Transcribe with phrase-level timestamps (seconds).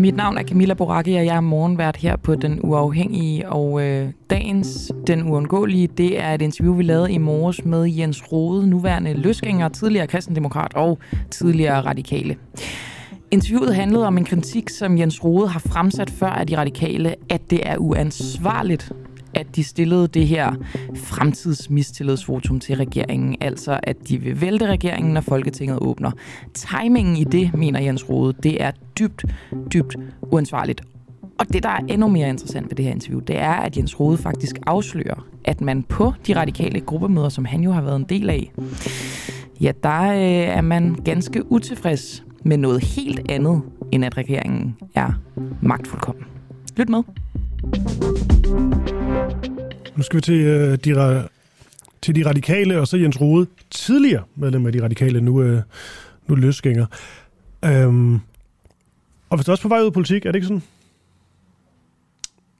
[0.00, 3.48] Mit navn er Camilla Boracchi, og jeg er morgenvært her på Den Uafhængige.
[3.48, 8.32] Og øh, dagens Den Uundgåelige, det er et interview, vi lavede i morges med Jens
[8.32, 10.98] Rode, nuværende løsgænger, tidligere kristendemokrat og
[11.30, 12.36] tidligere radikale.
[13.30, 17.50] Interviewet handlede om en kritik, som Jens Rode har fremsat før af de radikale, at
[17.50, 18.92] det er uansvarligt
[19.34, 20.54] at de stillede det her
[20.96, 26.10] fremtidsmistillidsvotum til regeringen, altså at de vil vælte regeringen, når Folketinget åbner.
[26.54, 29.24] Timingen i det, mener Jens Rode, det er dybt,
[29.72, 30.82] dybt uansvarligt.
[31.38, 34.00] Og det, der er endnu mere interessant ved det her interview, det er, at Jens
[34.00, 38.06] Rode faktisk afslører, at man på de radikale gruppemøder, som han jo har været en
[38.08, 38.52] del af,
[39.60, 45.12] ja, der øh, er man ganske utilfreds med noget helt andet, end at regeringen er
[45.62, 46.24] magtfuldkommen.
[46.76, 47.02] Lyt med.
[49.96, 51.28] Nu skal vi til, uh, de,
[52.02, 55.60] til de radikale, og så Jens Rode, tidligere medlem af de radikale, nu, uh,
[56.26, 56.86] nu løsgænger.
[57.86, 58.20] Um,
[59.30, 60.62] og hvis du også på vej ud af politik, er det ikke sådan?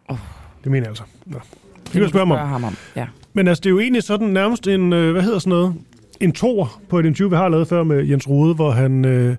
[0.08, 0.18] Oh.
[0.64, 1.04] Det mener jeg altså.
[1.26, 1.38] Nå.
[1.84, 2.76] Det kan jeg spørge, spørge ham om.
[2.96, 3.06] Ja.
[3.32, 5.74] Men altså, det er jo egentlig sådan nærmest en, uh, hvad hedder sådan noget,
[6.20, 9.36] en tor på et interview, vi har lavet før med Jens Rode, hvor han uh,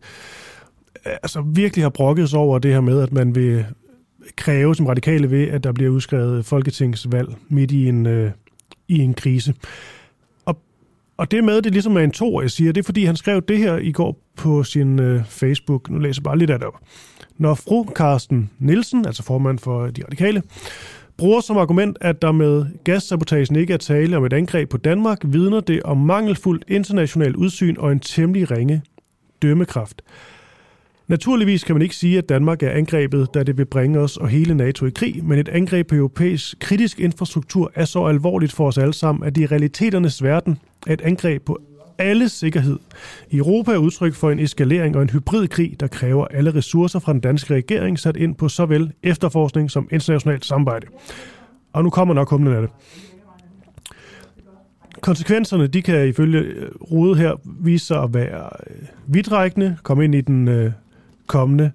[1.06, 3.66] altså virkelig har brokket sig over det her med, at man vil
[4.36, 8.32] kræve som radikale ved, at der bliver udskrevet folketingsvalg midt i en, øh,
[8.88, 9.54] i en krise.
[10.46, 10.62] Og,
[11.18, 13.42] og det med, det ligesom er en to, jeg siger, det er fordi, han skrev
[13.42, 15.90] det her i går på sin øh, Facebook.
[15.90, 16.80] Nu læser jeg bare lidt af det op.
[17.38, 20.44] Når fru Carsten Nielsen, altså formand for de radikale,
[21.18, 25.18] bruger som argument, at der med gassabotagen ikke er tale om et angreb på Danmark,
[25.24, 28.82] vidner det om mangelfuldt internationalt udsyn og en temmelig ringe
[29.42, 30.02] dømmekraft.
[31.10, 34.28] Naturligvis kan man ikke sige, at Danmark er angrebet, da det vil bringe os og
[34.28, 38.68] hele NATO i krig, men et angreb på europæisk kritisk infrastruktur er så alvorligt for
[38.68, 41.60] os alle sammen, at det i realiteternes verden er et angreb på
[41.98, 42.80] alle sikkerhed.
[43.30, 47.14] I Europa er udtryk for en eskalering og en hybridkrig, der kræver alle ressourcer fra
[47.14, 50.88] den danske regering sat ind på såvel efterforskning som internationalt samarbejde.
[51.74, 52.70] Og nu kommer nok humlen af det.
[55.02, 58.76] Konsekvenserne, de kan ifølge øh, Rode her vise sig at være øh,
[59.08, 60.72] vidtrækkende, komme ind i den øh,
[61.30, 61.72] kommende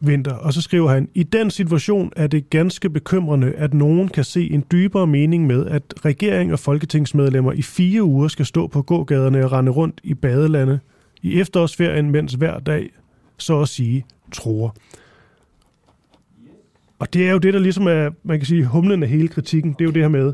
[0.00, 0.34] vinter.
[0.34, 4.50] Og så skriver han, i den situation er det ganske bekymrende, at nogen kan se
[4.50, 9.44] en dybere mening med, at regering og folketingsmedlemmer i fire uger skal stå på gågaderne
[9.44, 10.78] og rende rundt i badelande
[11.22, 12.90] i efterårsferien, mens hver dag,
[13.38, 14.76] så at sige, tror.
[16.98, 19.72] Og det er jo det, der ligesom er, man kan sige, humlen af hele kritikken.
[19.72, 20.32] Det er jo det her med,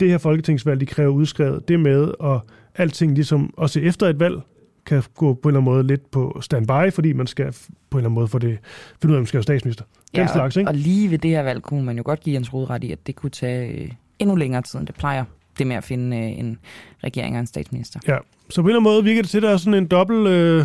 [0.00, 2.40] det her folketingsvalg, de kræver udskrevet, det med, at
[2.74, 4.40] alting ligesom, også efter et valg,
[4.86, 7.98] kan gå på en eller anden måde lidt på standby, fordi man skal på en
[7.98, 8.58] eller anden måde få det,
[9.00, 9.84] finde ud af, om man skal være statsminister.
[10.14, 10.70] Den ja, slags, ikke?
[10.70, 12.92] og lige ved det her valg kunne man jo godt give Jens Rode ret i,
[12.92, 15.24] at det kunne tage øh, endnu længere tid, end det plejer.
[15.58, 16.58] Det med at finde øh, en
[17.04, 18.00] regering og en statsminister.
[18.08, 18.18] Ja,
[18.50, 20.28] så på en eller anden måde virker det til, at der er sådan en dobbelt,
[20.28, 20.64] øh,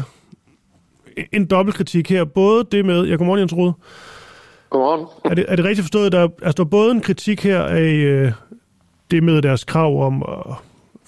[1.31, 2.25] en dobbelt kritik her.
[2.25, 3.73] Både det med, ja, godmorgen Jens Rode.
[4.69, 5.07] Godmorgen.
[5.25, 7.61] Er det, er det rigtigt forstået, at der, altså, der er både en kritik her
[7.63, 8.31] af øh,
[9.11, 10.55] det med deres krav om at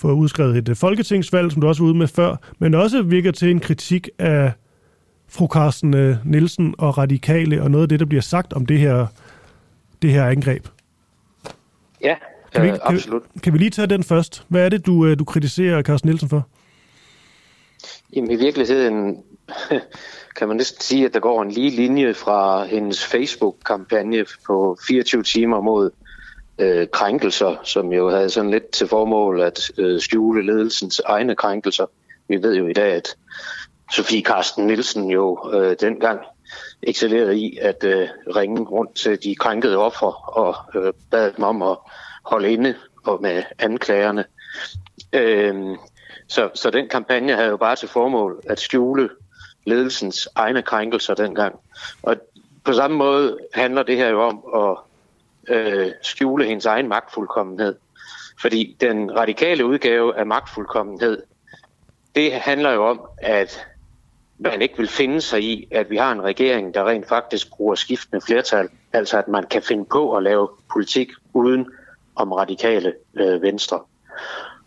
[0.04, 3.32] få udskrevet et øh, folketingsvalg, som du også var ude med før, men også virker
[3.32, 4.52] til en kritik af
[5.28, 8.80] fru Carsten øh, Nielsen og radikale, og noget af det, der bliver sagt om det
[8.80, 9.08] her,
[10.02, 10.68] det her angreb.
[12.02, 12.16] Ja,
[12.54, 13.22] kan vi, øh, absolut.
[13.22, 14.46] Kan, kan vi lige tage den først?
[14.48, 16.48] Hvad er det, du, øh, du kritiserer Carsten Nielsen for?
[18.16, 19.18] Jamen i virkeligheden
[20.38, 25.24] kan man næsten sige, at der går en lige linje fra hendes Facebook-kampagne på 24
[25.24, 25.92] timer mod
[26.60, 31.86] øh, krænkelser, som jo havde sådan lidt til formål at øh, skjule ledelsens egne krænkelser.
[32.28, 33.16] Vi ved jo i dag, at
[33.94, 36.20] Sofie Karsten Nielsen jo øh, dengang
[36.84, 41.62] excellerede i at øh, ringe rundt til de krænkede offer og øh, bad dem om
[41.62, 41.78] at
[42.24, 42.76] holde inde
[43.06, 44.26] og med anklagerne.
[45.14, 45.78] Øh,
[46.28, 49.10] så, så den kampagne havde jo bare til formål at skjule
[49.66, 51.60] ledelsens egne krænkelser dengang.
[52.04, 52.16] Og
[52.64, 54.78] på samme måde handler det her jo om at
[55.50, 57.76] øh, skjule hendes egen magtfuldkommenhed.
[58.42, 61.24] Fordi den radikale udgave af magtfuldkommenhed,
[62.16, 63.68] det handler jo om, at
[64.40, 67.76] man ikke vil finde sig i, at vi har en regering, der rent faktisk bruger
[67.76, 68.70] skiftende flertal.
[68.94, 71.68] Altså at man kan finde på at lave politik uden
[72.16, 73.80] om radikale øh, venstre.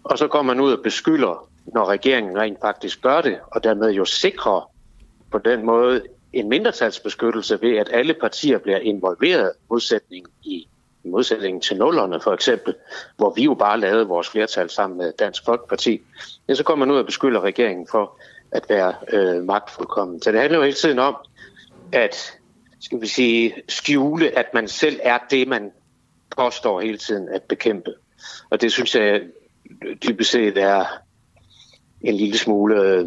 [0.05, 3.91] Og så går man ud og beskylder, når regeringen rent faktisk gør det, og dermed
[3.91, 4.71] jo sikrer
[5.31, 6.03] på den måde
[6.33, 10.69] en mindretalsbeskyttelse ved, at alle partier bliver involveret modsætning i
[11.05, 12.75] modsætning til nullerne for eksempel,
[13.17, 16.01] hvor vi jo bare lavede vores flertal sammen med Dansk Folkeparti,
[16.49, 18.21] ja, så kommer man ud og beskylder regeringen for
[18.53, 20.23] at være øh, magtfuldkommen.
[20.23, 21.17] Så det handler jo hele tiden om
[21.93, 22.39] at
[22.81, 25.73] skal vi sige, skjule, at man selv er det, man
[26.37, 27.95] påstår hele tiden at bekæmpe.
[28.51, 29.23] Og det synes jeg
[30.05, 30.85] dybest set er
[32.01, 33.07] en lille smule øh,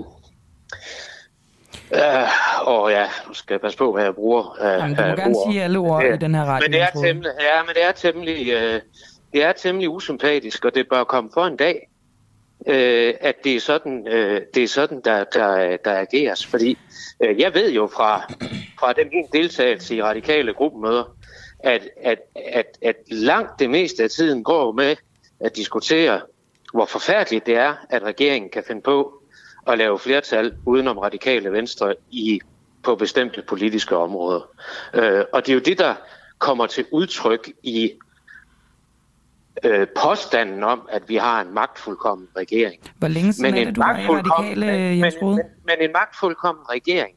[1.91, 4.57] Uh, og ja, nu skal jeg passe på, hvad jeg bruger.
[4.59, 5.51] Uh, Jamen, du må gerne ord.
[5.51, 6.13] sige alle ord ja.
[6.13, 6.71] i den her retning.
[6.71, 8.81] Men det er temmelig, ja, men det er temmelig, uh,
[9.33, 11.89] det er temmelig usympatisk, og det bør komme for en dag,
[12.59, 16.45] uh, at det er sådan, uh, det er sådan der, der, der ageres.
[16.45, 16.77] Fordi
[17.19, 18.33] uh, jeg ved jo fra,
[18.80, 21.03] fra den min deltagelse i radikale gruppemøder,
[21.59, 22.19] at, at,
[22.51, 24.95] at, at langt det meste af tiden går med
[25.39, 26.21] at diskutere,
[26.74, 29.19] hvor forfærdeligt det er, at regeringen kan finde på
[29.69, 32.39] at lave flertal udenom radikale venstre i
[32.83, 34.42] på bestemte politiske områder.
[34.94, 35.95] Øh, og det er jo det, der
[36.38, 37.92] kommer til udtryk i
[39.63, 42.81] øh, påstanden om, at vi har en magtfuldkommen regering.
[42.98, 47.15] Hvor længe siden er det, du radikale, Jens men, men, men en magtfuldkommen regering,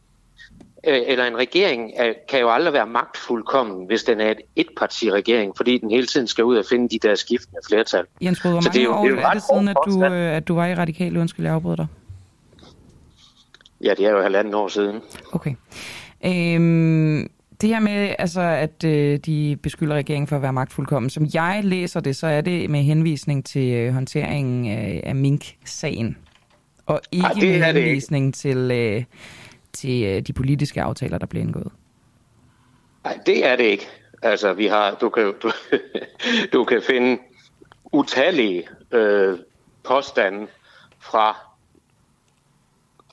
[0.89, 5.53] øh, eller en regering, øh, kan jo aldrig være magtfuldkommen, hvis den er et etpartiregering,
[5.57, 8.05] fordi den hele tiden skal ud og finde de der skiftende flertal.
[8.23, 10.05] Jens Rud, hvor mange det er, jo, år det er, er det siden, at du,
[10.05, 11.21] øh, at du var i radikale?
[11.21, 11.87] Undskyld, jeg afbryder dig.
[13.83, 15.01] Ja, det er jo halvanden år siden.
[15.33, 15.55] Okay.
[16.25, 17.31] Øhm,
[17.61, 21.61] det her med, altså, at øh, de beskylder regeringen for at være magtfuldkommen, som jeg
[21.65, 26.17] læser det, så er det med henvisning til øh, håndteringen af, af Mink-sagen,
[26.87, 28.37] og ikke Ej, med henvisning ikke.
[28.37, 29.05] til, øh,
[29.73, 31.73] til øh, de politiske aftaler, der bliver indgået.
[33.05, 33.87] Nej, det er det ikke.
[34.23, 35.51] Altså, vi har, du kan, du,
[36.53, 37.19] du kan finde
[37.93, 39.39] utallige øh,
[39.85, 40.47] påstande
[41.01, 41.52] fra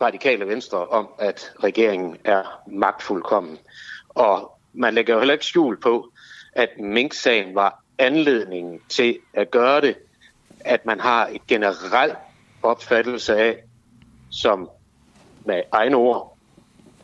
[0.02, 3.58] radikale venstre om, at regeringen er magtfuldkommen.
[4.10, 6.10] Og man lægger jo heller ikke skjul på,
[6.54, 9.96] at Mink-sagen var anledningen til at gøre det,
[10.60, 12.18] at man har et generelt
[12.64, 13.58] opfattelse af,
[14.32, 14.70] som
[15.46, 16.38] med egne ord,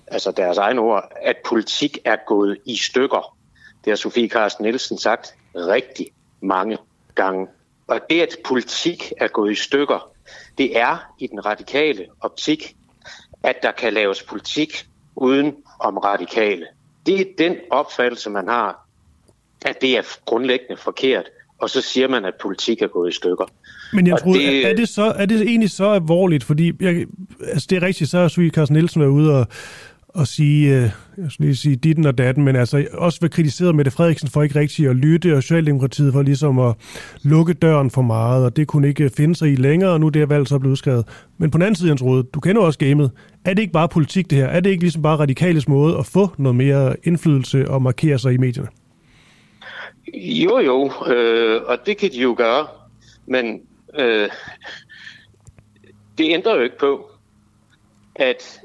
[0.08, 3.38] altså deres egne ord, at politik er gået i stykker.
[3.86, 6.08] Det har Sofie Carsten Nielsen sagt rigtig
[6.42, 6.78] mange
[7.16, 7.48] gange.
[7.88, 10.12] Og det, at politik er gået i stykker,
[10.58, 12.76] det er i den radikale optik
[13.46, 16.66] at der kan laves politik uden om radikale.
[17.06, 18.88] Det er den opfattelse, man har,
[19.66, 21.26] at det er grundlæggende forkert,
[21.60, 23.46] og så siger man, at politik er gået i stykker.
[23.94, 26.44] Men jeg tror, det, er, det så, er det egentlig så alvorligt?
[26.44, 27.06] Fordi jeg,
[27.42, 29.48] altså det er rigtigt, så har Sofie Carsten Nielsen været ude og,
[30.20, 33.76] at sige, øh, jeg skal lige sige ditten og datten, men altså også være kritiseret
[33.76, 36.76] Mette Frederiksen for ikke rigtig at lytte, og Socialdemokratiet for ligesom at
[37.24, 40.10] lukke døren for meget, og det kunne ikke øh, finde sig i længere, og nu
[40.10, 41.06] det er valg så blevet udskrevet.
[41.38, 43.12] Men på den anden side, Jens Rode, du kender også gamet.
[43.46, 44.46] Er det ikke bare politik det her?
[44.46, 48.34] Er det ikke ligesom bare radikales måde at få noget mere indflydelse og markere sig
[48.34, 48.70] i medierne?
[50.14, 52.68] Jo, jo, øh, og det kan de jo gøre,
[53.26, 53.62] men
[54.00, 54.30] øh,
[56.18, 57.10] det ændrer jo ikke på,
[58.16, 58.62] at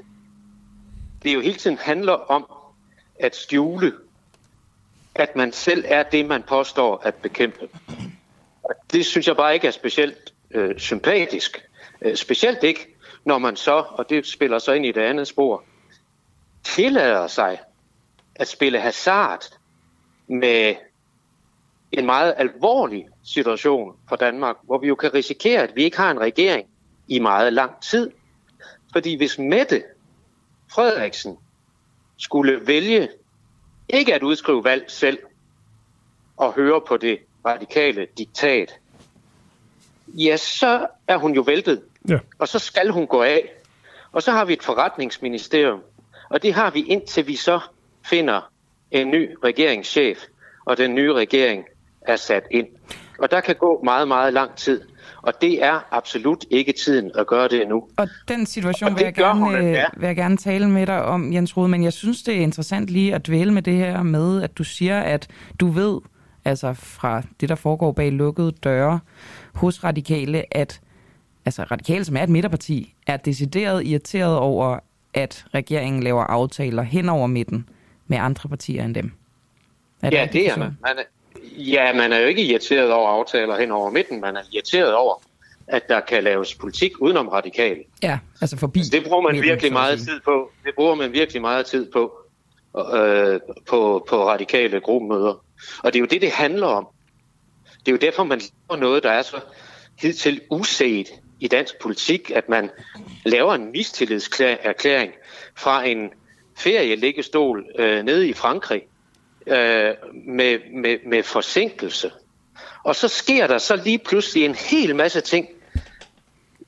[1.23, 2.51] det jo hele tiden handler om
[3.19, 3.93] at skjule,
[5.15, 7.69] at man selv er det, man påstår at bekæmpe.
[8.63, 11.65] Og det synes jeg bare ikke er specielt øh, sympatisk.
[12.01, 12.95] Øh, specielt ikke,
[13.25, 15.63] når man så, og det spiller så ind i det andet spor,
[16.63, 17.59] tillader sig
[18.35, 19.43] at spille hasard
[20.27, 20.75] med
[21.91, 26.11] en meget alvorlig situation for Danmark, hvor vi jo kan risikere, at vi ikke har
[26.11, 26.67] en regering
[27.07, 28.11] i meget lang tid.
[28.91, 29.83] Fordi hvis Mette
[30.71, 31.37] Frederiksen
[32.17, 33.09] skulle vælge
[33.89, 35.19] ikke at udskrive valg selv
[36.37, 38.79] og høre på det radikale diktat,
[40.07, 41.81] ja, så er hun jo væltet.
[42.09, 42.19] Ja.
[42.39, 43.49] Og så skal hun gå af.
[44.11, 45.81] Og så har vi et forretningsministerium,
[46.29, 47.59] og det har vi indtil vi så
[48.05, 48.51] finder
[48.91, 50.19] en ny regeringschef,
[50.65, 51.65] og den nye regering
[52.01, 52.67] er sat ind.
[53.21, 54.81] Og der kan gå meget, meget lang tid.
[55.21, 57.87] Og det er absolut ikke tiden at gøre det nu.
[57.97, 59.85] Og den situation og vil, jeg gerne, hun, ja.
[59.97, 62.89] vil jeg gerne tale med dig om, Jens Rode, men jeg synes, det er interessant
[62.89, 65.27] lige at dvæle med det her med, at du siger, at
[65.59, 65.99] du ved,
[66.45, 68.99] altså fra det, der foregår bag lukkede døre
[69.53, 70.81] hos radikale, at
[71.45, 74.79] altså radikale, som er et midterparti, er decideret irriteret over,
[75.13, 77.69] at regeringen laver aftaler hen over midten
[78.07, 79.11] med andre partier end dem.
[80.01, 80.77] Er det ja, det er man.
[80.81, 80.95] man
[81.57, 84.21] Ja, man er jo ikke irriteret over aftaler hen over midten.
[84.21, 85.21] Man er irriteret over,
[85.67, 87.83] at der kan laves politik udenom radikale.
[88.03, 88.79] Ja, altså forbi.
[88.79, 90.51] Altså, det bruger man virkelig meget tid på.
[90.65, 92.21] Det bruger man virkelig meget tid på
[92.77, 95.43] øh, på, på radikale gruppemøder.
[95.83, 96.87] Og det er jo det, det handler om.
[97.79, 99.39] Det er jo derfor, man laver noget, der er så
[99.99, 101.07] hidtil uset
[101.39, 102.69] i dansk politik, at man
[103.25, 105.11] laver en mistillidserklæring
[105.55, 106.09] fra en
[106.57, 108.81] ferieliggestol øh, nede i Frankrig,
[109.51, 112.11] øh, med, med, med forsinkelse.
[112.83, 115.47] Og så sker der så lige pludselig en hel masse ting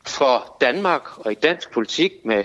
[0.07, 2.43] for Danmark og i dansk politik med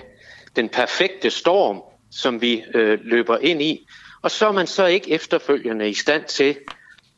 [0.55, 1.81] den perfekte storm,
[2.11, 3.87] som vi øh, løber ind i.
[4.21, 6.57] Og så er man så ikke efterfølgende i stand til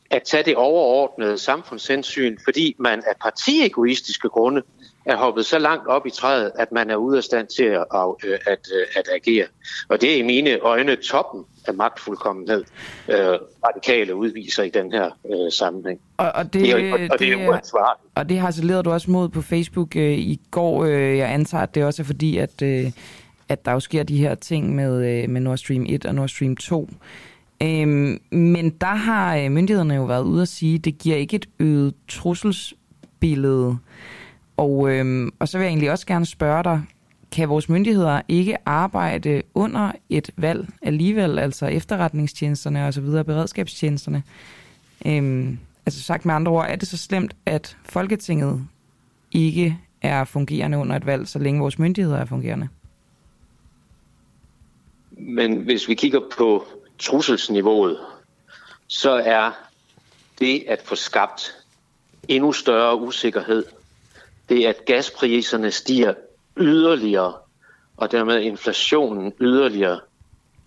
[0.09, 4.61] at tage det overordnede samfundshensyn, fordi man af partiegoistiske grunde
[5.05, 7.85] er hoppet så langt op i træet, at man er ude af stand til at,
[8.23, 9.47] øh, at, at, at agere.
[9.89, 12.63] Og det er i mine øjne toppen af magtfuldkommenhed,
[13.09, 13.17] øh,
[13.67, 15.99] radikale udviser i den her øh, sammenhæng.
[16.17, 18.03] Og, og, det, det, og, og det, det er uansvarligt.
[18.15, 20.83] Og det har du også mod på Facebook øh, i går.
[20.85, 22.91] Øh, jeg antager, at det også er fordi, at, øh,
[23.49, 26.29] at der jo sker de her ting med, øh, med Nord Stream 1 og Nord
[26.29, 26.89] Stream 2.
[27.63, 31.35] Øhm, men der har øh, myndighederne jo været ude at sige, at det giver ikke
[31.35, 33.77] et øget trusselsbillede.
[34.57, 36.81] Og, øhm, og så vil jeg egentlig også gerne spørge dig,
[37.31, 44.23] kan vores myndigheder ikke arbejde under et valg alligevel, altså efterretningstjenesterne og så videre, beredskabstjenesterne?
[45.05, 48.67] Øhm, altså sagt med andre ord, er det så slemt, at Folketinget
[49.31, 52.67] ikke er fungerende under et valg, så længe vores myndigheder er fungerende?
[55.11, 56.65] Men hvis vi kigger på
[56.99, 57.97] trusselsniveauet,
[58.87, 59.51] så er
[60.39, 61.55] det at få skabt
[62.27, 63.65] endnu større usikkerhed,
[64.49, 66.13] det at gaspriserne stiger
[66.57, 67.33] yderligere,
[67.97, 69.99] og dermed inflationen yderligere,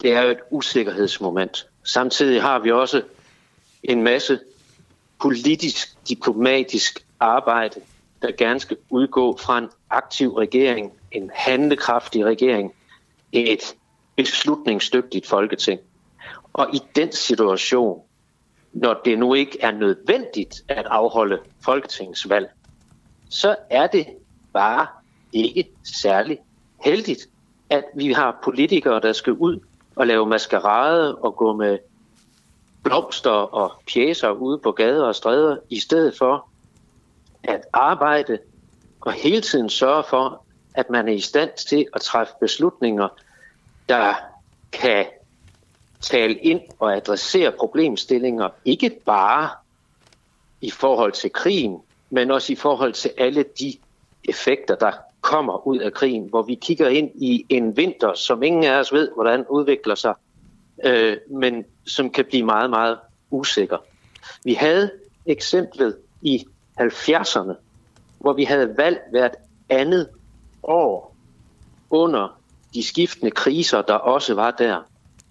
[0.02, 1.66] det er jo et usikkerhedsmoment.
[1.84, 3.02] Samtidig har vi også
[3.82, 4.40] en masse
[5.20, 7.80] politisk, diplomatisk arbejde,
[8.22, 12.74] der gerne skal udgå fra en aktiv regering, en handlekraftig regering,
[13.32, 13.74] et
[14.16, 15.80] beslutningsdygtigt folketing.
[16.52, 18.02] Og i den situation,
[18.72, 22.50] når det nu ikke er nødvendigt at afholde folketingsvalg,
[23.30, 24.06] så er det
[24.52, 24.86] bare
[25.34, 26.38] ikke særlig
[26.84, 27.28] heldigt,
[27.70, 29.60] at vi har politikere, der skal ud
[29.96, 31.78] og lave maskerade og gå med
[32.82, 36.48] blomster og pjæser ude på gader og stræder, i stedet for
[37.42, 38.38] at arbejde
[39.00, 43.08] og hele tiden sørge for, at man er i stand til at træffe beslutninger,
[43.88, 44.14] der
[44.72, 45.06] kan
[46.00, 49.50] tale ind og adressere problemstillinger, ikke bare
[50.60, 53.74] i forhold til krigen, men også i forhold til alle de
[54.28, 54.92] effekter, der
[55.24, 58.92] kommer ud af krigen, hvor vi kigger ind i en vinter, som ingen af os
[58.92, 60.14] ved, hvordan udvikler sig,
[60.84, 62.98] øh, men som kan blive meget, meget
[63.30, 63.78] usikker.
[64.44, 64.90] Vi havde
[65.26, 66.46] eksemplet i
[66.80, 67.52] 70'erne,
[68.18, 69.34] hvor vi havde valgt hvert
[69.68, 70.08] andet
[70.62, 71.16] år
[71.90, 72.40] under
[72.74, 74.80] de skiftende kriser, der også var der.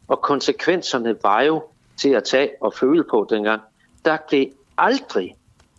[0.08, 1.64] Og konsekvenserne var jo
[2.02, 3.62] til at tage og føle på dengang.
[4.06, 4.46] Der blev
[4.78, 5.36] aldrig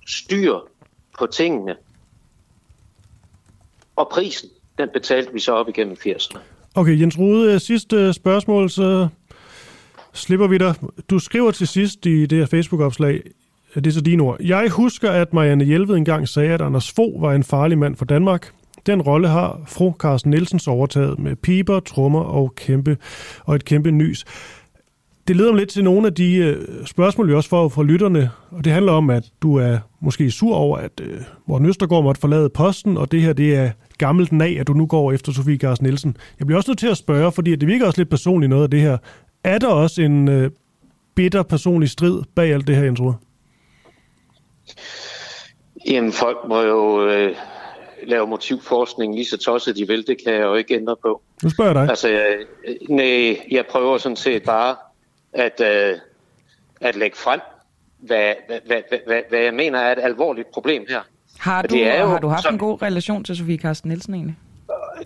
[0.07, 0.59] styr
[1.19, 1.77] på tingene.
[3.97, 4.49] Og prisen,
[4.79, 6.39] den betalte vi så op igennem 80'erne.
[6.75, 9.09] Okay, Jens Rode, øh, sidste øh, spørgsmål, så
[10.13, 10.75] slipper vi dig.
[11.11, 13.23] Du skriver til sidst i det her Facebook-opslag,
[13.75, 14.43] det er så dine ord.
[14.43, 18.05] Jeg husker, at Marianne Hjelved engang sagde, at Anders Fogh var en farlig mand for
[18.05, 18.53] Danmark.
[18.87, 22.97] Den rolle har fru Carsten Nielsens overtaget med piber, trommer og, kæmpe,
[23.45, 24.25] og et kæmpe nys.
[25.29, 28.31] Det leder mig lidt til nogle af de øh, spørgsmål, vi også får fra lytterne,
[28.51, 31.01] og det handler om, at du er måske sur over, at
[31.47, 34.87] Morten Østergaard måtte forlade posten, og det her det er gammelt nag, at du nu
[34.87, 36.17] går efter Sofie Carsten Nielsen.
[36.39, 38.71] Jeg bliver også nødt til at spørge, fordi det virker også lidt personligt noget af
[38.71, 38.99] det her.
[39.45, 40.51] Er der også en øh,
[41.15, 43.15] bitter personlig strid bag alt det her, Jens Rode?
[45.87, 47.37] Jamen, folk må jo øh,
[48.07, 50.07] lave motivforskning lige så tosset de vil.
[50.07, 51.23] Det kan jeg jo ikke ændre på.
[51.43, 51.91] Nu spørger jeg dig.
[51.91, 52.37] Altså, jeg,
[52.89, 54.77] nej, jeg prøver sådan set bare
[55.33, 55.99] at, øh,
[56.81, 57.41] at lægge frem,
[57.99, 61.01] hvad, hvad, hvad, hvad, hvad jeg mener er et alvorligt problem her.
[61.45, 63.89] Har du, det er jo, har du haft som, en god relation til Sofie Carsten
[63.89, 64.37] Nielsen egentlig?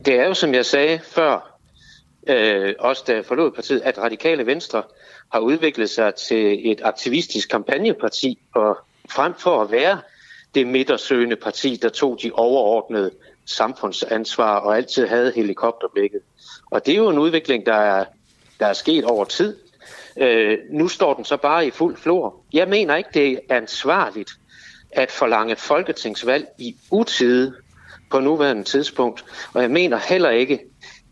[0.05, 1.59] Det er jo, som jeg sagde før,
[2.27, 4.83] øh, også da jeg forlod partiet, at Radikale Venstre
[5.33, 8.79] har udviklet sig til et aktivistisk kampagneparti, og
[9.11, 9.99] frem for at være
[10.55, 13.11] det midtersøgende parti, der tog de overordnede
[13.47, 16.21] samfundsansvar og altid havde helikopterblikket.
[16.71, 18.05] Og det er jo en udvikling, der er,
[18.61, 19.57] der er sket over tid.
[20.17, 22.35] Øh, nu står den så bare i fuld flor.
[22.53, 24.31] Jeg mener ikke, det er ansvarligt
[24.93, 27.55] at forlange folketingsvalg i utide
[28.11, 29.25] på nuværende tidspunkt.
[29.55, 30.61] Og jeg mener heller ikke,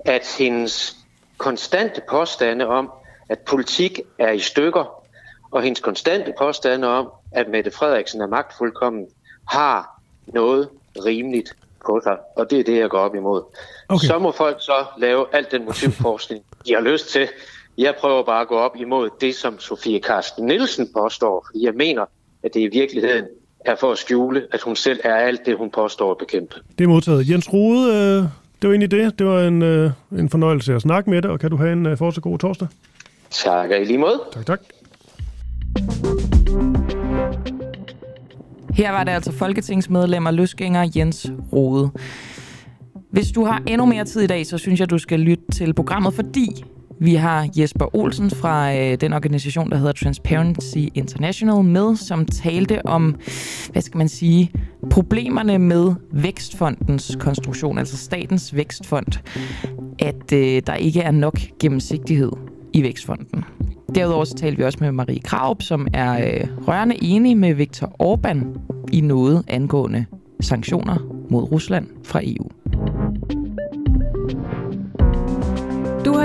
[0.00, 0.96] at hendes
[1.38, 2.90] konstante påstande om,
[3.28, 5.04] at politik er i stykker,
[5.50, 9.06] og hendes konstante påstande om, at Mette Frederiksen er magtfuldkommen,
[9.48, 10.68] har noget
[11.04, 11.56] rimeligt
[11.86, 13.42] på sig, og det er det, jeg går op imod.
[13.88, 14.06] Okay.
[14.06, 17.28] Så må folk så lave alt den motivforskning, de har lyst til.
[17.78, 21.74] Jeg prøver bare at gå op imod det, som Sofie Karsten Nielsen påstår, fordi jeg
[21.74, 22.06] mener,
[22.42, 23.26] at det i virkeligheden
[23.66, 26.54] er for at skjule, at hun selv er alt det, hun påstår at bekæmpe.
[26.78, 27.30] Det er modtaget.
[27.30, 28.22] Jens Rode, øh,
[28.62, 29.18] det var egentlig det.
[29.18, 31.86] Det var en, øh, en fornøjelse at snakke med dig, og kan du have en
[31.86, 32.68] øh, fortsat god torsdag?
[33.30, 34.20] Tak, i lige måde.
[34.32, 34.60] Tak, tak.
[38.74, 41.90] Her var det altså folketingsmedlemmer løsgænger Jens Rode.
[43.10, 45.74] Hvis du har endnu mere tid i dag, så synes jeg, du skal lytte til
[45.74, 46.64] programmet, fordi
[47.00, 52.86] vi har Jesper Olsen fra øh, den organisation, der hedder Transparency International med, som talte
[52.86, 53.16] om,
[53.72, 54.50] hvad skal man sige,
[54.90, 59.22] problemerne med Vækstfondens konstruktion, altså statens vækstfond,
[59.98, 62.32] at øh, der ikke er nok gennemsigtighed
[62.72, 63.44] i Vækstfonden.
[63.94, 67.96] Derudover så talte vi også med Marie Kraup, som er øh, rørende enig med Viktor
[68.02, 68.58] Orbán
[68.92, 70.04] i noget angående
[70.40, 70.96] sanktioner
[71.30, 72.50] mod Rusland fra EU.